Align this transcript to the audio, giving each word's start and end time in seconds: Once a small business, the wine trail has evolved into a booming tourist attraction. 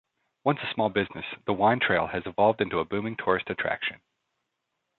Once 0.43 0.57
a 0.63 0.73
small 0.73 0.89
business, 0.89 1.25
the 1.45 1.53
wine 1.53 1.79
trail 1.79 2.07
has 2.07 2.25
evolved 2.25 2.59
into 2.59 2.79
a 2.79 2.83
booming 2.83 3.15
tourist 3.15 3.51
attraction. 3.51 4.01